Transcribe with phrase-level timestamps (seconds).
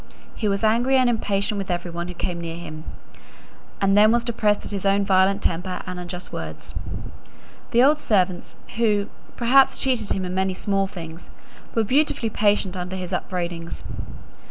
[0.33, 2.85] He was angry and impatient with every one who came near him;
[3.79, 6.73] and then was depressed at his own violent temper and unjust words.
[7.69, 11.29] The old servants, who, perhaps, cheated him in many small things,
[11.75, 13.83] were beautifully patient under his upbraidings.